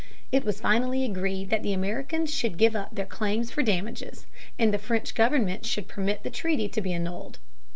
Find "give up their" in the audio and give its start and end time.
2.57-3.05